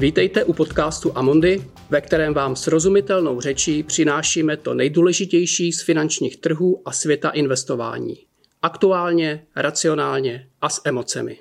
[0.00, 6.82] Vítejte u podcastu Amondy, ve kterém vám srozumitelnou řečí přinášíme to nejdůležitější z finančních trhů
[6.84, 8.16] a světa investování.
[8.62, 11.38] Aktuálně, racionálně a s emocemi.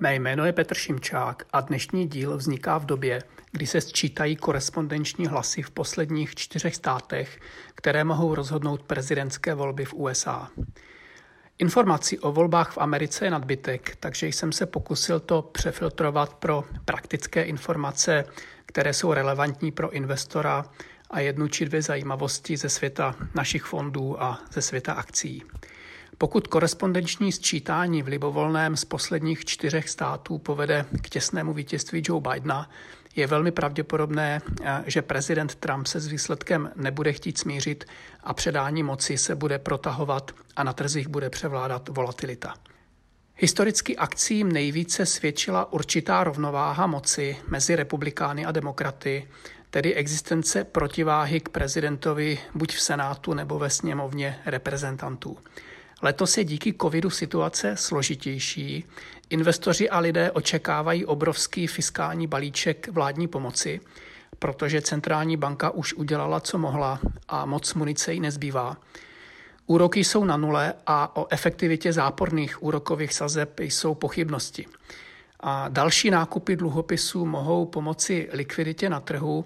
[0.00, 3.22] Mé jméno je Petr Šimčák a dnešní díl vzniká v době,
[3.52, 7.40] kdy se sčítají korespondenční hlasy v posledních čtyřech státech,
[7.74, 10.50] které mohou rozhodnout prezidentské volby v USA.
[11.58, 17.42] Informací o volbách v Americe je nadbytek, takže jsem se pokusil to přefiltrovat pro praktické
[17.42, 18.24] informace,
[18.66, 20.64] které jsou relevantní pro investora
[21.10, 25.42] a jednu či dvě zajímavosti ze světa našich fondů a ze světa akcí.
[26.18, 32.70] Pokud korespondenční sčítání v libovolném z posledních čtyřech států povede k těsnému vítězství Joe Bidena,
[33.16, 37.84] je velmi pravděpodobné, eh, že prezident Trump se s výsledkem nebude chtít smířit
[38.22, 42.54] a předání moci se bude protahovat a na trzích bude převládat volatilita.
[43.36, 49.28] Historicky akcím nejvíce svědčila určitá rovnováha moci mezi republikány a demokraty,
[49.70, 55.38] tedy existence protiváhy k prezidentovi buď v Senátu nebo ve sněmovně reprezentantů.
[56.02, 58.84] Letos je díky covidu situace složitější.
[59.30, 63.80] Investoři a lidé očekávají obrovský fiskální balíček vládní pomoci,
[64.38, 68.76] protože centrální banka už udělala, co mohla a moc munice jí nezbývá.
[69.66, 74.66] Úroky jsou na nule a o efektivitě záporných úrokových sazeb jsou pochybnosti.
[75.40, 79.44] A další nákupy dluhopisů mohou pomoci likviditě na trhu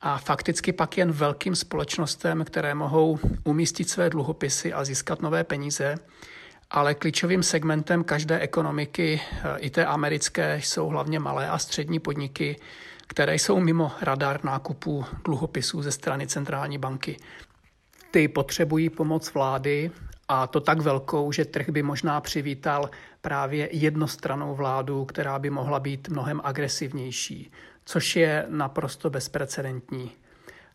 [0.00, 5.94] a fakticky pak jen velkým společnostem, které mohou umístit své dluhopisy a získat nové peníze,
[6.70, 12.56] ale klíčovým segmentem každé ekonomiky, eh, i té americké, jsou hlavně malé a střední podniky,
[13.06, 17.16] které jsou mimo radar nákupů dluhopisů ze strany centrální banky.
[18.10, 19.90] Ty potřebují pomoc vlády
[20.28, 22.90] a to tak velkou, že trh by možná přivítal
[23.20, 27.50] právě jednostranou vládu, která by mohla být mnohem agresivnější
[27.88, 30.10] což je naprosto bezprecedentní.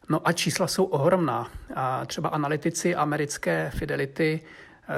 [0.09, 1.51] No a čísla jsou ohromná.
[1.75, 4.41] A třeba analytici americké Fidelity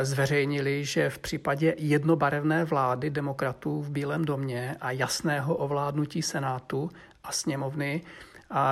[0.02, 6.90] zveřejnili, že v případě jednobarevné vlády demokratů v Bílém domě a jasného ovládnutí Senátu
[7.24, 8.02] a sněmovny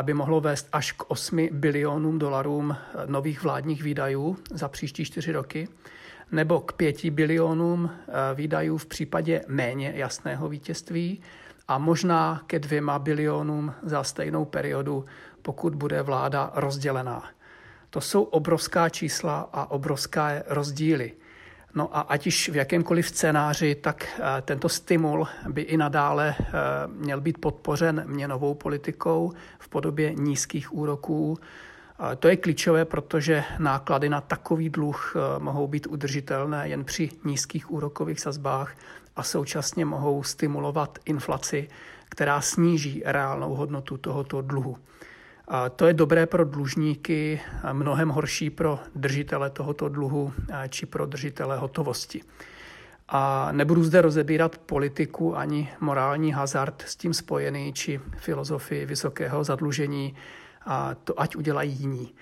[0.02, 5.32] by mohlo vést až k 8 bilionům dolarům eh, nových vládních výdajů za příští čtyři
[5.32, 5.68] roky,
[6.32, 11.22] nebo k 5 bilionům eh, výdajů v případě méně jasného vítězství,
[11.68, 15.06] a možná ke dvěma bilionům za stejnou periodu,
[15.42, 17.24] pokud bude vláda rozdělená.
[17.94, 21.12] To jsou obrovská čísla a obrovské rozdíly.
[21.76, 26.44] No a ať již v jakémkoliv scénáři, tak eh, tento stimul by i nadále eh,
[26.88, 31.38] měl být podpořen měnovou politikou v podobě nízkých úroků.
[32.20, 37.72] To je klíčové, protože náklady na takový dluh eh, mohou být udržitelné jen při nízkých
[37.72, 38.76] úrokových sazbách
[39.16, 41.70] a současně mohou stimulovat inflaci,
[42.10, 44.78] která sníží reálnou hodnotu tohoto dluhu.
[45.48, 50.34] A to je dobré pro dlužníky, mnohem horší pro držitele tohoto dluhu
[50.70, 52.22] či pro držitele hotovosti.
[53.10, 60.16] A nebudu zde rozebírat politiku ani morální hazard s tím spojený, či filozofii vysokého zadlužení,
[60.66, 62.14] a to ať udělají jiní.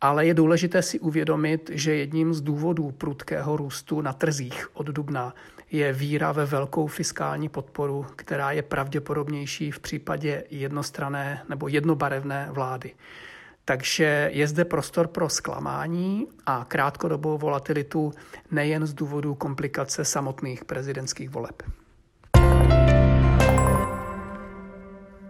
[0.00, 5.34] Ale je důležité si uvědomit, že jedním z důvodů prudkého růstu na trzích od dubna
[5.70, 12.94] je víra ve velkou fiskální podporu, která je pravděpodobnější v případě jednostrané nebo jednobarevné vlády.
[13.64, 18.12] Takže je zde prostor pro zklamání a krátkodobou volatilitu
[18.50, 21.62] nejen z důvodu komplikace samotných prezidentských voleb.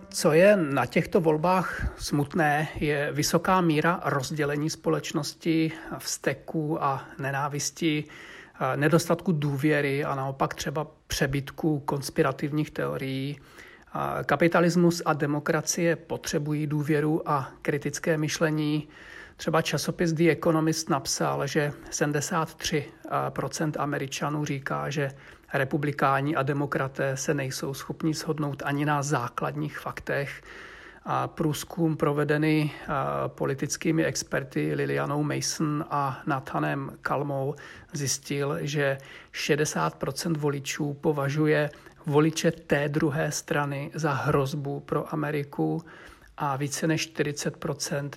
[0.08, 8.04] Co je na těchto volbách smutné, je vysoká míra rozdělení společnosti, vzteku a nenávisti,
[8.76, 13.38] nedostatku důvěry a naopak třeba přebytku konspirativních teorií.
[14.26, 18.88] Kapitalismus a demokracie potřebují důvěru a kritické myšlení.
[19.36, 25.10] Třeba časopis The Economist napsal, že 73% Američanů říká, že
[25.54, 30.42] republikáni a demokraté se nejsou schopni shodnout ani na základních faktech.
[31.26, 32.72] Průzkum provedený
[33.26, 37.54] politickými experty Lilianou Mason a Nathanem Kalmou
[37.92, 38.98] zjistil, že
[39.32, 41.70] 60% voličů považuje
[42.06, 45.84] voliče té druhé strany za hrozbu pro Ameriku
[46.36, 47.66] a více než 40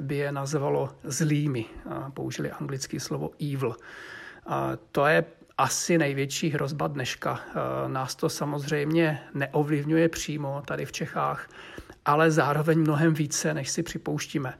[0.01, 1.65] by je nazvalo zlými.
[2.13, 3.75] Použili anglické slovo evil.
[4.91, 5.25] To je
[5.57, 7.39] asi největší hrozba dneška.
[7.87, 11.49] Nás to samozřejmě neovlivňuje přímo tady v Čechách,
[12.07, 14.53] ale zároveň mnohem více, než si připouštíme.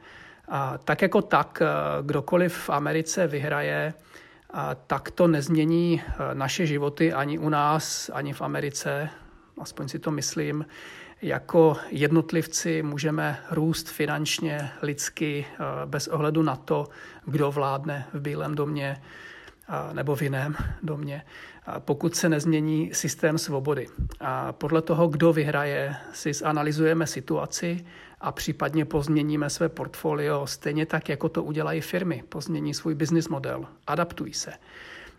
[0.48, 1.68] A tak jako tak, eh,
[2.04, 3.94] kdokoliv v Americe vyhraje,
[4.88, 9.10] tak to nezmění eh, naše životy ani u nás, ani v Americe.
[9.62, 10.66] aspoň si to myslím,
[11.22, 16.88] jako jednotlivci můžeme růst finančně, lidsky, eh, bez ohledu na to,
[17.26, 19.02] kdo vládne v Bílém domě
[19.94, 21.24] nebo v jiném domě,
[21.80, 23.88] pokud se nezmění systém svobody.
[24.20, 27.86] A podle toho, kdo vyhraje, si zanalizujeme situaci
[28.22, 32.24] a případně pozměníme své portfolio stejně tak, jako to udělají firmy.
[32.30, 34.54] Pozmění svůj business model, adaptují se.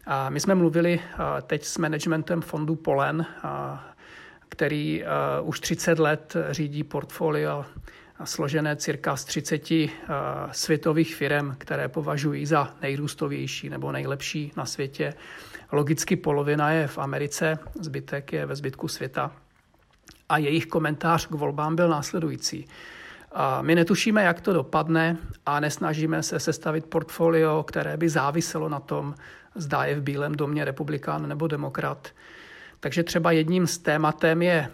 [0.07, 1.01] A my jsme mluvili
[1.43, 3.27] teď s managementem fondu Polen,
[4.49, 5.05] který
[5.43, 7.65] už 30 let řídí portfolio
[8.25, 9.69] složené cirka z 30
[10.53, 15.15] světových firm, které považují za nejrůstovější nebo nejlepší na světě.
[15.73, 19.33] Logicky polovina je v Americe, zbytek je ve zbytku světa.
[20.29, 22.67] A jejich komentář k volbám byl následující.
[23.33, 25.17] A my netušíme, jak to dopadne
[25.47, 29.15] a nesnažíme se sestavit portfolio, které by záviselo na tom,
[29.55, 32.09] zda je v Bílém domě republikán nebo demokrat.
[32.81, 34.71] Takže třeba jedním z tématem je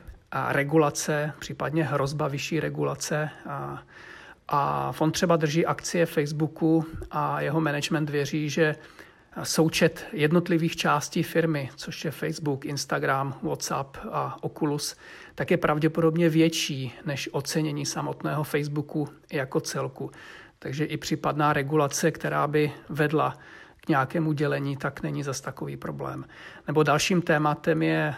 [0.49, 3.31] regulace, případně hrozba vyšší regulace.
[3.49, 3.83] A,
[4.49, 8.77] a fond třeba drží akcie Facebooku a jeho management věří, že
[9.43, 14.97] součet jednotlivých částí firmy, což je Facebook, Instagram, WhatsApp a Oculus,
[15.35, 20.11] tak je pravděpodobně větší než ocenění samotného Facebooku jako celku.
[20.59, 23.39] Takže i případná regulace, která by vedla
[23.81, 26.25] k nějakému dělení, tak není zas takový problém.
[26.67, 28.15] Nebo dalším tématem je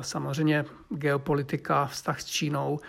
[0.00, 2.80] samozřejmě geopolitika, vztah s Čínou.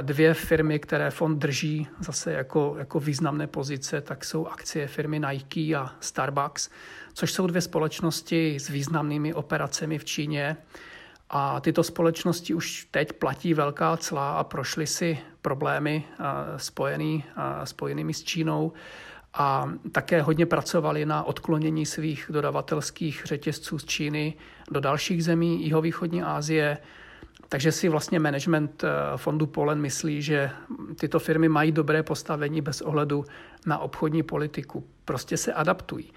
[0.00, 5.76] Dvě firmy, které fond drží zase jako, jako významné pozice, tak jsou akcie firmy Nike
[5.76, 6.70] a Starbucks,
[7.12, 10.56] což jsou dvě společnosti s významnými operacemi v Číně.
[11.30, 16.04] A tyto společnosti už teď platí velká cla a prošly si problémy
[16.56, 17.24] spojený,
[17.64, 18.72] spojenými s Čínou
[19.34, 24.34] a také hodně pracovali na odklonění svých dodavatelských řetězců z Číny
[24.70, 26.78] do dalších zemí jihovýchodní Asie.
[27.48, 30.50] Takže si vlastně management eh, fondu Polen myslí, že
[31.00, 33.24] tyto firmy mají dobré postavení bez ohledu
[33.66, 34.84] na obchodní politiku.
[35.04, 36.12] Prostě se adaptují.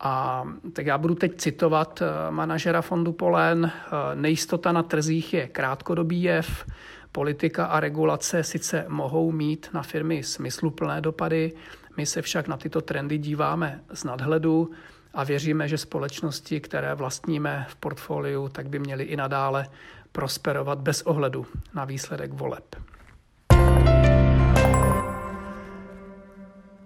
[0.00, 3.72] A tak já budu teď citovat eh, manažera fondu Polen.
[3.72, 6.66] Eh, nejistota na trzích je krátkodobý jev.
[7.12, 11.52] Politika a regulace sice mohou mít na firmy smysluplné dopady,
[11.96, 14.70] my se však na tyto trendy díváme z nadhledu
[15.14, 19.66] a věříme, že společnosti, které vlastníme v portfoliu, tak by měly i nadále
[20.12, 22.76] prosperovat bez ohledu na výsledek voleb.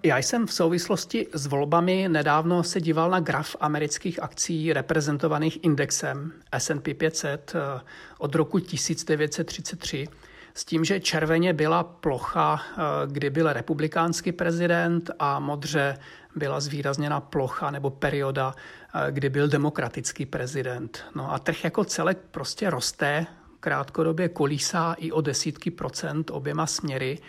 [0.05, 6.31] Já jsem v souvislosti s volbami nedávno se díval na graf amerických akcí reprezentovaných indexem
[6.57, 7.81] S&P 500 eh,
[8.17, 10.07] od roku 1933
[10.57, 15.97] s tím, že červeně byla plocha, eh, kdy byl republikánský prezident a modře
[16.35, 21.05] byla zvýrazněna plocha nebo perioda, eh, kdy byl demokratický prezident.
[21.15, 23.25] No a trh jako celek prostě roste,
[23.59, 27.19] krátkodobě kolísá i o desítky procent oběma směry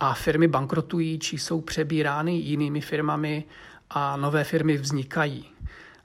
[0.00, 3.44] a firmy bankrotují či jsou přebírány jinými firmami
[3.90, 5.50] a nové firmy vznikají.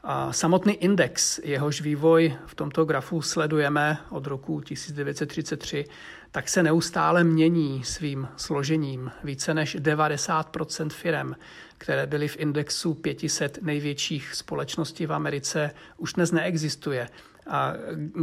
[0.04, 5.86] A samotný index, jehož vývoj v tomto grafu sledujeme od roku 1933,
[6.31, 9.12] tak se neustále mění svým složením.
[9.24, 11.33] Více než 90% firm,
[11.78, 17.09] které byly v indexu 500 největších společností v Americe, už dnes neexistuje,
[17.47, 17.73] a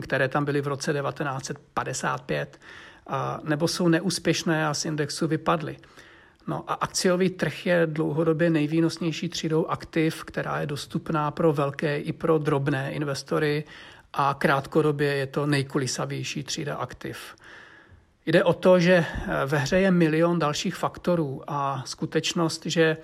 [0.02, 2.60] které tam byly v roce 1955,
[3.06, 5.76] a, nebo jsou neúspěšné a z indexu vypadly.
[6.46, 12.12] No a akciový trh je dlouhodobě nejvýnosnější třídou aktiv, která je dostupná pro velké i
[12.12, 13.64] pro drobné investory
[14.12, 17.36] a krátkodobě je to nejkolisavější třída aktiv.
[18.26, 19.04] Jde o to, že
[19.46, 22.96] ve hře je milion dalších faktorů a skutečnost, že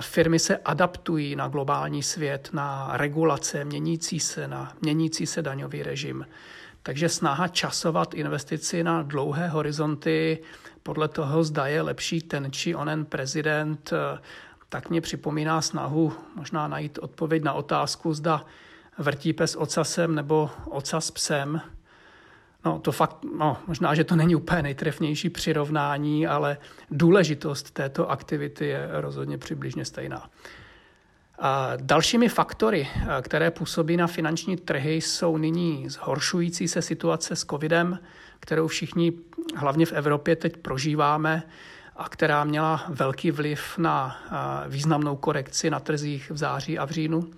[0.00, 6.26] firmy se adaptují na globální svět, na regulace měnící se, na měnící se daňový režim.
[6.82, 10.38] Takže snaha časovat investici na dlouhé horizonty
[10.86, 14.18] podle toho, zda je lepší ten či onen prezident, eh,
[14.68, 18.44] tak mě připomíná snahu možná najít odpověď na otázku, zda
[18.98, 21.60] vrtí pes ocasem nebo oca s psem.
[22.64, 26.58] No, to fakt, no, možná, že to není úplně nejtrefnější přirovnání, ale
[26.90, 30.30] důležitost této aktivity je rozhodně přibližně stejná.
[31.76, 37.98] Dalšími faktory, eh, které působí na finanční trhy, jsou nyní zhoršující se situace s covidem,
[38.40, 39.12] kterou všichni,
[39.56, 41.42] hlavně v Evropě, teď prožíváme
[41.96, 46.90] a která měla velký vliv na eh, významnou korekci na trzích v září a v
[46.90, 47.30] říjnu.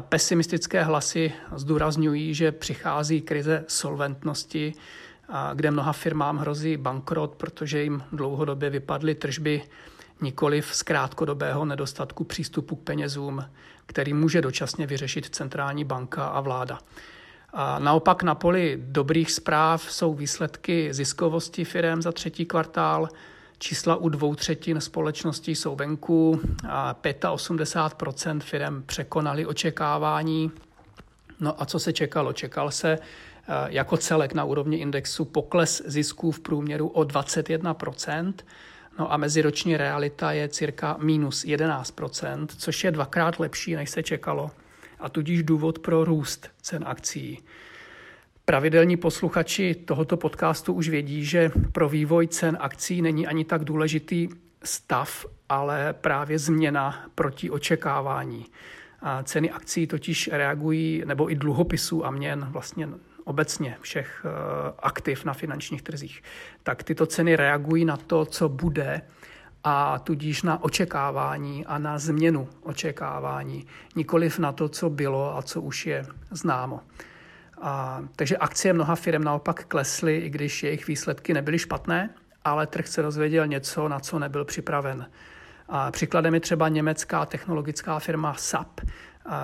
[0.00, 4.74] Pesimistické hlasy zdůrazňují, že přichází krize solventnosti,
[5.54, 9.62] kde mnoha firmám hrozí bankrot, protože jim dlouhodobě vypadly tržby
[10.22, 13.44] nikoliv z krátkodobého nedostatku přístupu k penězům,
[13.86, 16.78] který může dočasně vyřešit centrální banka a vláda.
[17.52, 23.08] A naopak na poli dobrých zpráv jsou výsledky ziskovosti firm za třetí kvartál.
[23.58, 30.50] Čísla u dvou třetin společností jsou venku a 85% firm překonali očekávání.
[31.40, 32.32] No a co se čekalo?
[32.32, 32.98] Čekal se eh,
[33.68, 37.74] jako celek na úrovni indexu pokles zisků v průměru o 21
[39.00, 44.50] No a meziroční realita je cirka minus 11% což je dvakrát lepší, než se čekalo
[44.98, 47.38] a tudíž důvod pro růst cen akcí.
[48.44, 54.28] Pravidelní posluchači tohoto podcastu už vědí, že pro vývoj cen akcí není ani tak důležitý
[54.64, 58.46] stav, ale právě změna proti očekávání.
[59.00, 62.88] A ceny akcí totiž reagují, nebo i dluhopisů a měn, vlastně
[63.24, 66.22] obecně všech eh, aktiv na finančních trzích,
[66.62, 69.02] tak tyto ceny reagují na to, co bude
[69.64, 75.60] a tudíž na očekávání a na změnu očekávání, nikoliv na to, co bylo a co
[75.60, 76.80] už je známo.
[77.62, 82.10] A, takže akcie mnoha firm naopak klesly, i když jejich výsledky nebyly špatné,
[82.44, 85.06] ale trh se dozvěděl něco, na co nebyl připraven.
[85.68, 88.80] A příkladem je třeba německá technologická firma SAP,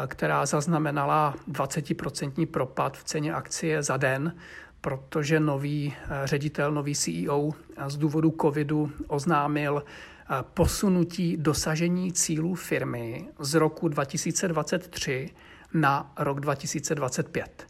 [0.07, 4.37] která zaznamenala 20% propad v ceně akcie za den,
[4.81, 7.51] protože nový eh, ředitel, nový CEO
[7.87, 15.31] z důvodu covidu oznámil eh, posunutí dosažení cílů firmy z roku 2023
[15.75, 17.67] na rok 2025.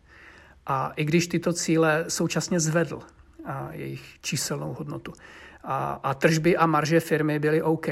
[0.67, 3.01] A i když tyto cíle současně zvedl
[3.71, 5.13] jejich číselnou hodnotu
[5.65, 7.87] a, a tržby a marže firmy byly OK,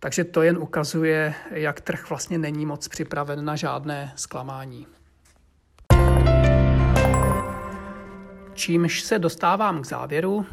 [0.00, 4.86] takže to jen ukazuje, jak trh vlastně není moc připraven na žádné zklamání.
[8.54, 10.46] Čímž se dostávám k závěru,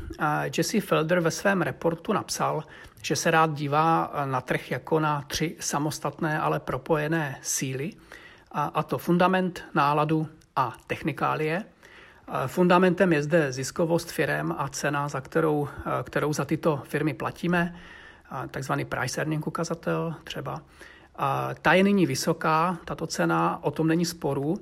[0.58, 2.64] Jesse Felder ve svém reportu napsal,
[3.02, 7.92] že se rád dívá na trh jako na tři samostatné, ale propojené síly,
[8.52, 11.66] a to fundament, náladu a technikálie.
[12.48, 15.68] Fundamentem je zde ziskovost firm a cena, za kterou,
[16.04, 17.76] kterou za tyto firmy platíme,
[18.52, 20.62] takzvaný price earning ukazatel třeba.
[21.62, 24.58] Ta je nyní vysoká, tato cena, o tom není sporu,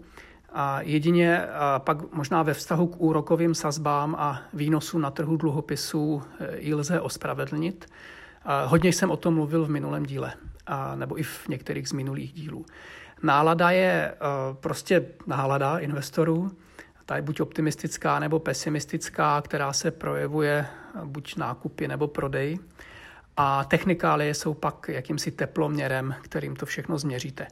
[0.53, 6.23] a jedině a pak možná ve vztahu k úrokovým sazbám a výnosu na trhu dluhopisů
[6.57, 7.85] ji lze ospravedlnit.
[8.45, 10.33] A hodně jsem o tom mluvil v minulém díle,
[10.67, 12.65] a, nebo i v některých z minulých dílů.
[13.23, 16.51] Nálada je a, e, prostě nálada investorů,
[17.05, 20.65] ta je buď optimistická nebo pesimistická, která se projevuje
[21.05, 22.59] buď nákupy nebo prodej.
[23.37, 27.47] A technikálie jsou pak jakýmsi teploměrem, kterým to všechno změříte.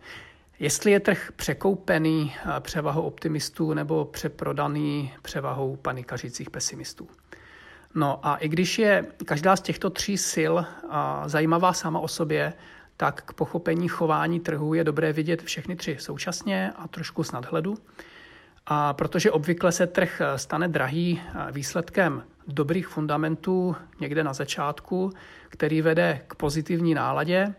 [0.60, 7.10] Jestli je trh překoupený eh, převahou optimistů nebo přeprodaný převahou panikařících pesimistů.
[7.96, 10.88] No a i když je každá z těchto tří sil eh,
[11.26, 12.54] zajímavá sama o sobě,
[12.98, 17.78] tak k pochopení chování trhu je dobré vidět všechny tři současně a trošku s nadhledu.
[18.66, 21.22] A protože obvykle se trh eh, stane drahý
[21.52, 25.14] výsledkem dobrých fundamentů někde na začátku,
[25.50, 27.54] který vede k pozitivní náladě,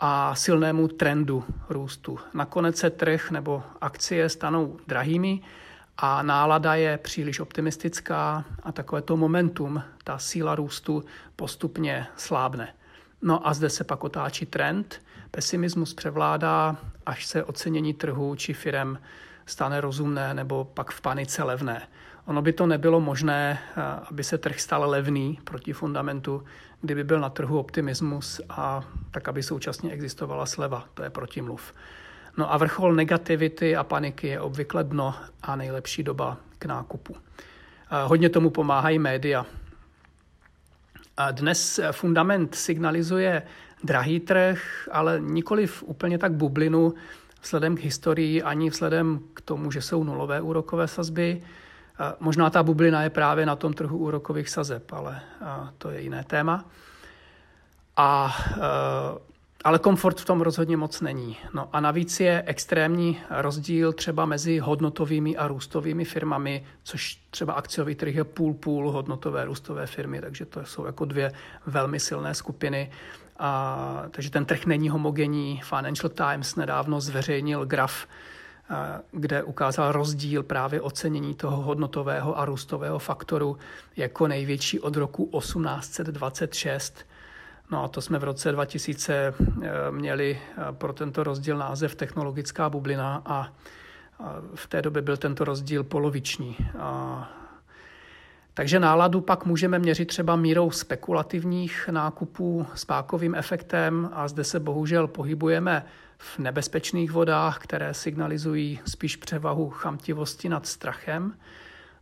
[0.00, 2.18] a silnému trendu růstu.
[2.34, 5.40] Nakonec se trh nebo akcie stanou drahými
[5.96, 11.04] a nálada je příliš optimistická a takové to momentum, ta síla růstu
[11.36, 12.74] postupně slábne.
[13.22, 18.98] No a zde se pak otáčí trend, pesimismus převládá, až se ocenění trhu či firem
[19.46, 21.88] stane rozumné nebo pak v panice levné.
[22.28, 26.44] Ono by to nebylo možné, eh, aby se trh stal levný proti fundamentu,
[26.80, 30.84] kdyby byl na trhu optimismus a tak, aby současně existovala sleva.
[30.94, 31.74] To je protimluv.
[32.36, 37.16] No a vrchol negativity a paniky je obvykle dno a nejlepší doba k nákupu.
[37.16, 39.46] Eh, hodně tomu pomáhají média.
[41.32, 43.42] Dnes fundament signalizuje
[43.84, 46.94] drahý trh, ale nikoli v úplně tak bublinu,
[47.42, 51.42] vzhledem k historii, ani vzhledem k tomu, že jsou nulové úrokové sazby.
[52.20, 55.20] Možná ta bublina je právě na tom trhu úrokových sazeb, ale
[55.78, 56.64] to je jiné téma.
[57.96, 58.60] A, e,
[59.64, 61.36] ale komfort v tom rozhodně moc není.
[61.54, 67.94] No a navíc je extrémní rozdíl třeba mezi hodnotovými a růstovými firmami, což třeba akciový
[67.94, 71.32] trh je půl-půl hodnotové růstové firmy, takže to jsou jako dvě
[71.66, 72.90] velmi silné skupiny.
[73.38, 75.60] A, takže ten trh není homogenní.
[75.64, 78.06] Financial Times nedávno zveřejnil graf,
[79.12, 83.58] kde ukázal rozdíl právě ocenění toho hodnotového a růstového faktoru
[83.96, 87.06] jako největší od roku 1826.
[87.70, 89.34] No a to jsme v roce 2000 e,
[89.90, 93.52] měli e, pro tento rozdíl název technologická bublina a
[94.54, 96.56] v té době byl tento rozdíl poloviční.
[98.54, 104.60] Takže náladu pak můžeme měřit třeba mírou spekulativních nákupů s pákovým efektem a zde se
[104.60, 105.84] bohužel pohybujeme
[106.18, 111.34] v nebezpečných vodách, které signalizují spíš převahu chamtivosti nad strachem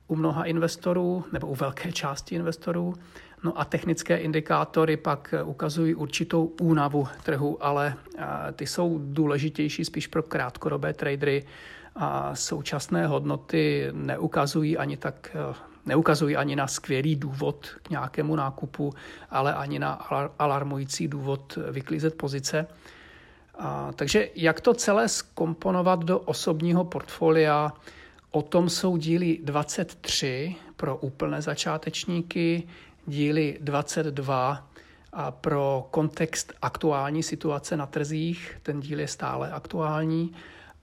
[0.09, 2.95] u mnoha investorů nebo u velké části investorů.
[3.45, 7.95] No a technické indikátory pak ukazují určitou únavu trhu, ale
[8.53, 11.47] ty jsou důležitější spíš pro krátkodobé tradery.
[11.97, 15.37] A současné hodnoty neukazují ani tak
[15.87, 18.95] neukazují ani na skvělý důvod k nějakému nákupu,
[19.31, 19.93] ale ani na
[20.39, 22.67] alarmující důvod vyklízet pozice.
[23.59, 27.73] A, takže jak to celé skomponovat do osobního portfolia,
[28.31, 32.69] o tom jsou díly 23 pro úplné začátečníky,
[33.07, 34.69] díly 22
[35.13, 40.35] a pro kontext aktuální situace na trzích, ten díl je stále aktuální,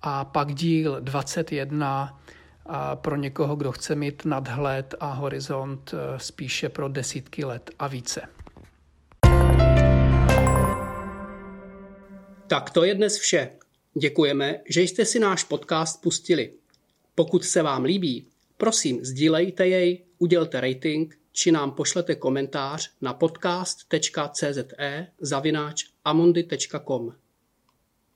[0.02, 2.20] a pak díl 21
[2.66, 7.88] a pro někoho, kdo chce mít nadhled a horizont eh, spíše pro desítky let a
[7.88, 8.22] více.
[12.48, 13.52] Tak to je dnes vše.
[14.00, 16.54] Děkujeme, že jste si náš podcast pustili.
[17.16, 24.54] Pokud se vám líbí, prosím sdílejte jej, udělte rating či nám pošlete komentář na podcast.cze
[25.20, 27.23] zavináč amundi.com.